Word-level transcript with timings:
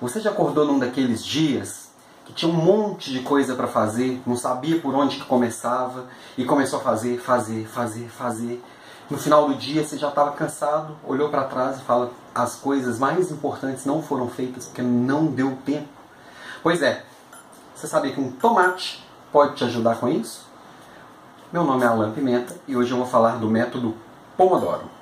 Você 0.00 0.20
já 0.20 0.30
acordou 0.30 0.64
num 0.64 0.78
daqueles 0.78 1.24
dias 1.24 1.88
que 2.24 2.32
tinha 2.32 2.48
um 2.48 2.54
monte 2.54 3.10
de 3.10 3.20
coisa 3.20 3.56
para 3.56 3.66
fazer, 3.66 4.22
não 4.24 4.36
sabia 4.36 4.80
por 4.80 4.94
onde 4.94 5.16
que 5.16 5.24
começava 5.24 6.04
e 6.36 6.44
começou 6.44 6.78
a 6.78 6.82
fazer, 6.82 7.18
fazer, 7.18 7.66
fazer, 7.66 8.08
fazer. 8.08 8.62
No 9.10 9.18
final 9.18 9.48
do 9.48 9.56
dia 9.56 9.82
você 9.82 9.98
já 9.98 10.08
estava 10.08 10.30
cansado, 10.32 10.96
olhou 11.04 11.30
para 11.30 11.42
trás 11.44 11.78
e 11.78 11.82
fala: 11.82 12.12
as 12.32 12.54
coisas 12.54 12.96
mais 12.96 13.32
importantes 13.32 13.84
não 13.84 14.00
foram 14.00 14.28
feitas 14.28 14.66
porque 14.66 14.82
não 14.82 15.26
deu 15.26 15.58
tempo. 15.66 15.88
Pois 16.62 16.80
é, 16.80 17.04
você 17.74 17.88
sabia 17.88 18.12
que 18.12 18.20
um 18.20 18.30
tomate 18.30 19.04
pode 19.32 19.56
te 19.56 19.64
ajudar 19.64 19.96
com 19.96 20.08
isso? 20.08 20.46
Meu 21.52 21.64
nome 21.64 21.82
é 21.82 21.88
Alan 21.88 22.12
Pimenta 22.12 22.54
e 22.68 22.76
hoje 22.76 22.92
eu 22.92 22.98
vou 22.98 23.06
falar 23.06 23.38
do 23.38 23.48
método 23.48 23.96
Pomodoro. 24.36 24.97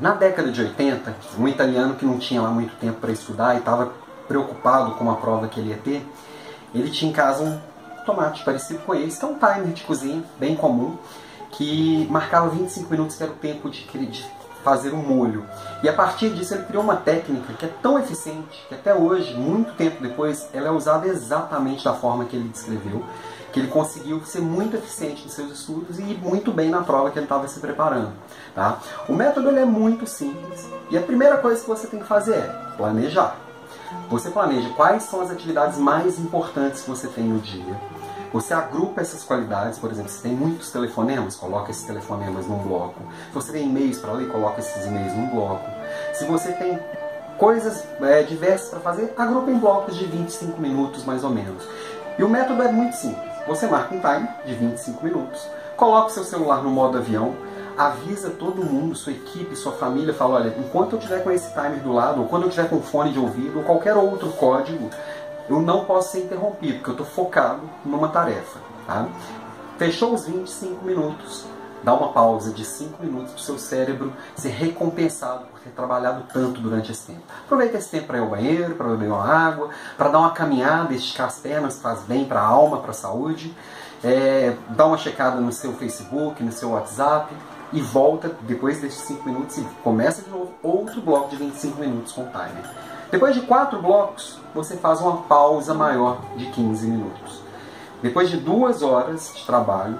Na 0.00 0.14
década 0.14 0.50
de 0.50 0.62
80, 0.62 1.14
um 1.38 1.46
italiano 1.46 1.94
que 1.94 2.06
não 2.06 2.18
tinha 2.18 2.40
lá 2.40 2.48
muito 2.48 2.74
tempo 2.76 2.98
para 3.00 3.12
estudar 3.12 3.54
e 3.54 3.58
estava 3.58 3.92
preocupado 4.26 4.92
com 4.92 5.04
uma 5.04 5.16
prova 5.16 5.46
que 5.46 5.60
ele 5.60 5.70
ia 5.70 5.76
ter, 5.76 6.02
ele 6.74 6.90
tinha 6.90 7.10
em 7.10 7.14
casa 7.14 7.42
um 7.44 8.04
tomate 8.06 8.42
parecido 8.42 8.78
com 8.80 8.94
esse, 8.94 9.18
que 9.18 9.24
é 9.26 9.28
um 9.28 9.34
timer 9.34 9.74
de 9.74 9.82
cozinha 9.82 10.24
bem 10.38 10.56
comum, 10.56 10.96
que 11.50 12.06
marcava 12.10 12.48
25 12.48 12.90
minutos, 12.90 13.16
que 13.16 13.22
era 13.22 13.32
o 13.32 13.34
tempo 13.34 13.68
de, 13.68 13.82
de 13.84 14.24
fazer 14.64 14.94
um 14.94 15.02
molho. 15.02 15.44
E 15.82 15.88
a 15.88 15.92
partir 15.92 16.30
disso 16.30 16.54
ele 16.54 16.64
criou 16.64 16.82
uma 16.82 16.96
técnica 16.96 17.52
que 17.52 17.66
é 17.66 17.70
tão 17.82 17.98
eficiente 17.98 18.64
que 18.70 18.74
até 18.74 18.94
hoje, 18.94 19.34
muito 19.34 19.74
tempo 19.74 20.02
depois, 20.02 20.48
ela 20.54 20.68
é 20.68 20.70
usada 20.70 21.08
exatamente 21.08 21.84
da 21.84 21.92
forma 21.92 22.24
que 22.24 22.36
ele 22.36 22.48
descreveu, 22.48 23.04
que 23.52 23.60
ele 23.60 23.68
conseguiu 23.68 24.24
ser 24.24 24.40
muito 24.40 24.76
eficiente 24.76 25.24
nos 25.24 25.32
seus 25.32 25.50
estudos 25.50 25.98
e 25.98 26.02
ir 26.02 26.18
muito 26.18 26.52
bem 26.52 26.70
na 26.70 26.82
prova 26.82 27.10
que 27.10 27.18
ele 27.18 27.26
estava 27.26 27.48
se 27.48 27.60
preparando. 27.60 28.12
Tá? 28.54 28.78
O 29.08 29.12
método 29.12 29.48
ele 29.48 29.60
é 29.60 29.64
muito 29.64 30.06
simples 30.06 30.68
e 30.90 30.96
a 30.96 31.02
primeira 31.02 31.38
coisa 31.38 31.60
que 31.60 31.68
você 31.68 31.86
tem 31.86 32.00
que 32.00 32.06
fazer 32.06 32.34
é 32.34 32.74
planejar. 32.76 33.36
Você 34.08 34.30
planeja 34.30 34.68
quais 34.70 35.04
são 35.04 35.20
as 35.20 35.30
atividades 35.30 35.78
mais 35.78 36.18
importantes 36.18 36.82
que 36.82 36.90
você 36.90 37.08
tem 37.08 37.24
no 37.24 37.38
dia. 37.40 37.76
Você 38.32 38.54
agrupa 38.54 39.00
essas 39.00 39.24
qualidades, 39.24 39.78
por 39.78 39.90
exemplo, 39.90 40.10
se 40.10 40.22
tem 40.22 40.32
muitos 40.32 40.70
telefonemas, 40.70 41.34
coloca 41.34 41.72
esses 41.72 41.82
telefonemas 41.82 42.46
num 42.46 42.58
bloco. 42.58 43.00
Se 43.28 43.34
você 43.34 43.52
tem 43.52 43.66
e-mails 43.66 43.98
para 43.98 44.12
ler, 44.12 44.28
coloca 44.28 44.60
esses 44.60 44.86
e-mails 44.86 45.12
num 45.14 45.28
bloco. 45.30 45.68
Se 46.12 46.24
você 46.26 46.52
tem 46.52 46.78
coisas 47.36 47.82
é, 48.02 48.22
diversas 48.22 48.68
para 48.68 48.80
fazer, 48.80 49.12
agrupa 49.16 49.50
em 49.50 49.58
blocos 49.58 49.96
de 49.96 50.04
25 50.04 50.60
minutos 50.60 51.04
mais 51.04 51.24
ou 51.24 51.30
menos. 51.30 51.64
E 52.16 52.22
o 52.22 52.28
método 52.28 52.62
é 52.62 52.70
muito 52.70 52.94
simples. 52.94 53.29
Você 53.50 53.66
marca 53.66 53.92
um 53.92 53.98
time 53.98 54.28
de 54.46 54.54
25 54.54 55.04
minutos, 55.04 55.44
coloca 55.76 56.10
seu 56.10 56.22
celular 56.22 56.62
no 56.62 56.70
modo 56.70 56.98
avião, 56.98 57.34
avisa 57.76 58.30
todo 58.30 58.64
mundo, 58.64 58.94
sua 58.94 59.10
equipe, 59.10 59.56
sua 59.56 59.72
família, 59.72 60.14
fala, 60.14 60.36
olha, 60.36 60.54
enquanto 60.56 60.92
eu 60.92 61.00
tiver 61.00 61.24
com 61.24 61.32
esse 61.32 61.52
timer 61.52 61.80
do 61.80 61.92
lado, 61.92 62.20
ou 62.20 62.28
quando 62.28 62.44
eu 62.44 62.48
tiver 62.48 62.70
com 62.70 62.80
fone 62.80 63.10
de 63.10 63.18
ouvido, 63.18 63.58
ou 63.58 63.64
qualquer 63.64 63.96
outro 63.96 64.28
código, 64.34 64.88
eu 65.48 65.60
não 65.60 65.84
posso 65.84 66.12
ser 66.12 66.20
interrompido, 66.20 66.74
porque 66.74 66.90
eu 66.90 66.94
estou 66.94 67.06
focado 67.06 67.62
numa 67.84 68.06
tarefa. 68.06 68.60
Tá? 68.86 69.08
Fechou 69.78 70.14
os 70.14 70.26
25 70.26 70.84
minutos, 70.84 71.44
dá 71.82 71.94
uma 71.94 72.12
pausa 72.12 72.52
de 72.52 72.64
5 72.64 73.02
minutos 73.02 73.32
para 73.32 73.40
o 73.40 73.44
seu 73.44 73.58
cérebro 73.58 74.12
ser 74.36 74.50
recompensado 74.50 75.46
por 75.46 75.60
ter 75.60 75.70
trabalhado 75.70 76.24
tanto 76.32 76.60
durante 76.60 76.92
esse 76.92 77.06
tempo. 77.06 77.22
Aproveita 77.44 77.78
esse 77.78 77.90
tempo 77.90 78.06
para 78.06 78.18
ir 78.18 78.20
ao 78.20 78.28
banheiro, 78.28 78.74
para 78.74 78.88
beber 78.88 79.08
uma 79.08 79.24
água, 79.24 79.70
para 79.96 80.08
dar 80.08 80.18
uma 80.18 80.30
caminhada, 80.30 80.94
esticar 80.94 81.26
as 81.26 81.38
pernas, 81.38 81.80
faz 81.80 82.00
bem 82.02 82.24
para 82.24 82.40
a 82.40 82.46
alma, 82.46 82.78
para 82.78 82.90
a 82.90 82.94
saúde. 82.94 83.54
É, 84.02 84.56
dá 84.70 84.86
uma 84.86 84.96
checada 84.96 85.40
no 85.40 85.52
seu 85.52 85.72
Facebook, 85.74 86.42
no 86.42 86.52
seu 86.52 86.70
WhatsApp 86.70 87.34
e 87.72 87.80
volta 87.80 88.32
depois 88.42 88.80
desses 88.80 89.02
5 89.02 89.28
minutos 89.28 89.58
e 89.58 89.62
começa 89.82 90.22
de 90.22 90.30
novo 90.30 90.52
outro 90.62 91.00
bloco 91.00 91.30
de 91.30 91.36
25 91.36 91.80
minutos 91.80 92.12
com 92.12 92.24
timer. 92.24 92.64
Depois 93.10 93.34
de 93.34 93.42
quatro 93.42 93.80
blocos, 93.82 94.38
você 94.54 94.76
faz 94.76 95.00
uma 95.00 95.18
pausa 95.22 95.74
maior 95.74 96.20
de 96.36 96.46
15 96.46 96.86
minutos. 96.86 97.42
Depois 98.02 98.30
de 98.30 98.36
duas 98.36 98.82
horas 98.82 99.32
de 99.34 99.44
trabalho, 99.44 99.98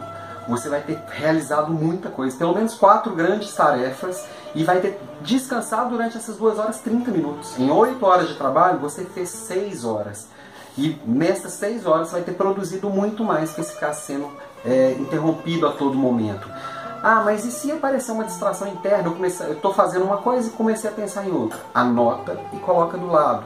você 0.50 0.68
vai 0.68 0.80
ter 0.80 0.98
realizado 1.10 1.72
muita 1.72 2.10
coisa, 2.10 2.36
pelo 2.36 2.54
menos 2.54 2.74
quatro 2.74 3.14
grandes 3.14 3.54
tarefas, 3.54 4.24
e 4.54 4.64
vai 4.64 4.80
ter 4.80 5.00
descansado 5.22 5.90
durante 5.90 6.16
essas 6.16 6.36
duas 6.36 6.58
horas 6.58 6.80
30 6.80 7.10
minutos. 7.10 7.58
Em 7.58 7.70
oito 7.70 8.04
horas 8.04 8.28
de 8.28 8.34
trabalho, 8.34 8.78
você 8.78 9.04
fez 9.04 9.28
seis 9.28 9.84
horas. 9.84 10.28
E 10.76 10.98
nessas 11.06 11.52
seis 11.52 11.86
horas 11.86 12.08
você 12.08 12.14
vai 12.14 12.22
ter 12.22 12.32
produzido 12.32 12.90
muito 12.90 13.24
mais 13.24 13.52
que 13.52 13.62
ficar 13.62 13.92
sendo 13.92 14.30
é, 14.64 14.92
interrompido 14.92 15.66
a 15.66 15.72
todo 15.72 15.96
momento. 15.96 16.48
Ah, 17.02 17.22
mas 17.24 17.44
e 17.44 17.50
se 17.50 17.72
aparecer 17.72 18.12
uma 18.12 18.24
distração 18.24 18.68
interna? 18.68 19.10
Eu 19.46 19.52
estou 19.54 19.72
fazendo 19.72 20.04
uma 20.04 20.18
coisa 20.18 20.48
e 20.48 20.52
comecei 20.52 20.90
a 20.90 20.92
pensar 20.92 21.26
em 21.26 21.32
outra. 21.32 21.58
Anota 21.74 22.38
e 22.52 22.58
coloca 22.58 22.98
do 22.98 23.06
lado. 23.06 23.44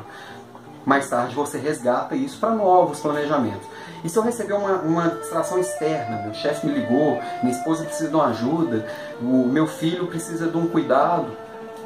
Mais 0.84 1.08
tarde 1.08 1.34
você 1.34 1.58
resgata 1.58 2.14
isso 2.14 2.38
para 2.38 2.50
novos 2.50 3.00
planejamentos. 3.00 3.66
E 4.04 4.08
se 4.08 4.18
eu 4.18 4.22
receber 4.22 4.52
uma, 4.52 4.74
uma 4.80 5.08
distração 5.08 5.58
externa, 5.58 6.22
meu 6.22 6.34
chefe 6.34 6.66
me 6.66 6.74
ligou, 6.74 7.20
minha 7.42 7.56
esposa 7.56 7.84
precisa 7.84 8.10
de 8.10 8.14
uma 8.14 8.26
ajuda, 8.26 8.86
o 9.20 9.46
meu 9.48 9.66
filho 9.66 10.06
precisa 10.08 10.46
de 10.46 10.56
um 10.56 10.66
cuidado, 10.66 11.34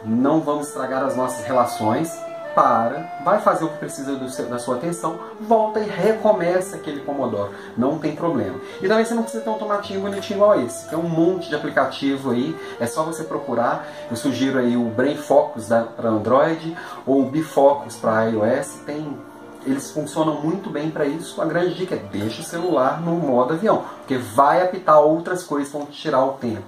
não 0.05 0.41
vamos 0.41 0.69
estragar 0.69 1.05
as 1.05 1.17
nossas 1.17 1.45
relações, 1.45 2.13
para, 2.59 3.21
vai 3.25 3.41
fazer 3.41 3.65
o 3.65 3.69
que 3.69 3.79
precisa 3.79 4.19
seu, 4.29 4.47
da 4.47 4.59
sua 4.59 4.75
atenção, 4.75 5.17
volta 5.41 5.79
e 5.79 5.89
recomeça 5.89 6.75
aquele 6.75 6.99
Pomodoro. 6.99 7.53
Não 7.77 8.01
tem 8.01 8.17
problema. 8.17 8.59
E 8.83 8.89
também 8.89 9.05
você 9.05 9.15
não 9.15 9.23
precisa 9.23 9.45
ter 9.45 9.51
um 9.51 9.59
tomatinho 9.59 10.01
bonitinho 10.01 10.39
igual 10.39 10.61
esse. 10.61 10.89
Tem 10.89 10.99
um 10.99 11.09
monte 11.09 11.49
de 11.49 11.55
aplicativo 11.55 12.33
aí, 12.33 12.59
é 12.81 12.87
só 12.89 13.05
você 13.05 13.23
procurar. 13.23 13.87
Eu 14.11 14.17
sugiro 14.17 14.59
aí 14.59 14.77
o 14.77 14.87
Brain 14.87 15.17
Focus 15.17 15.69
para 15.69 16.09
Android 16.09 16.77
ou 17.07 17.23
o 17.23 17.31
Bifocus 17.31 17.95
para 17.95 18.25
iOS. 18.25 18.81
Tem 18.85 19.17
eles 19.65 19.93
funcionam 19.93 20.41
muito 20.41 20.69
bem 20.69 20.91
para 20.91 21.05
isso. 21.05 21.41
A 21.41 21.45
grande 21.45 21.75
dica 21.75 21.95
é 21.95 21.99
deixa 21.99 22.41
o 22.41 22.45
celular 22.45 23.01
no 23.01 23.13
modo 23.13 23.55
avião, 23.55 23.85
porque 23.99 24.17
vai 24.17 24.63
apitar 24.63 25.01
outras 25.01 25.45
coisas 25.45 25.71
que 25.71 25.77
vão 25.77 25.87
tirar 25.87 26.25
o 26.25 26.33
tempo. 26.33 26.67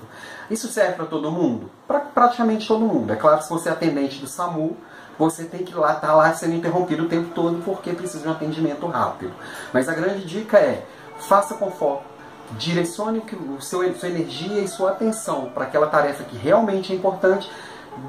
Isso 0.49 0.69
serve 0.69 0.95
para 0.95 1.06
todo 1.06 1.33
mundo? 1.33 1.71
Para 1.89 2.00
praticamente 2.00 2.69
todo 2.69 2.84
mundo. 2.84 3.12
É 3.12 3.17
claro, 3.17 3.43
se 3.43 3.49
você 3.49 3.69
é 3.69 3.73
atendente 3.73 4.21
do 4.21 4.27
SAMU, 4.27 4.77
você 5.20 5.44
tem 5.44 5.62
que 5.62 5.70
estar 5.70 5.94
tá 5.97 6.14
lá 6.14 6.32
sendo 6.32 6.54
interrompido 6.54 7.04
o 7.04 7.08
tempo 7.08 7.34
todo 7.34 7.62
porque 7.62 7.92
precisa 7.92 8.22
de 8.22 8.28
um 8.28 8.32
atendimento 8.32 8.86
rápido. 8.86 9.32
Mas 9.70 9.86
a 9.86 9.92
grande 9.92 10.25
dica 10.25 10.56
é, 10.56 10.82
faça 11.19 11.54
com 11.54 11.70
foco, 11.70 12.04
direcione 12.53 13.22
o 13.54 13.60
seu, 13.60 13.94
sua 13.94 14.08
energia 14.08 14.62
e 14.62 14.66
sua 14.66 14.92
atenção 14.92 15.50
para 15.54 15.64
aquela 15.64 15.88
tarefa 15.88 16.25
que 16.25 16.38
realmente 16.38 16.91
é 16.91 16.97
importante, 16.97 17.50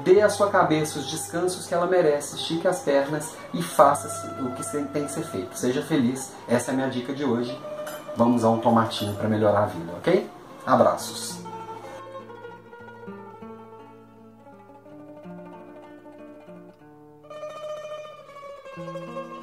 dê 0.02 0.22
à 0.22 0.30
sua 0.30 0.48
cabeça 0.48 0.98
os 0.98 1.10
descansos 1.10 1.66
que 1.66 1.74
ela 1.74 1.86
merece, 1.86 2.36
estique 2.36 2.66
as 2.66 2.80
pernas 2.80 3.34
e 3.52 3.62
faça 3.62 4.08
o 4.40 4.50
que 4.52 4.62
tem 4.88 5.04
que 5.04 5.12
ser 5.12 5.24
feito. 5.24 5.54
Seja 5.54 5.82
feliz, 5.82 6.32
essa 6.48 6.70
é 6.70 6.72
a 6.72 6.76
minha 6.76 6.88
dica 6.88 7.12
de 7.12 7.26
hoje. 7.26 7.54
Vamos 8.16 8.42
a 8.42 8.48
um 8.48 8.58
tomatinho 8.58 9.14
para 9.16 9.28
melhorar 9.28 9.64
a 9.64 9.66
vida, 9.66 9.92
ok? 9.98 10.30
Abraços! 10.64 11.41
Música 18.74 19.41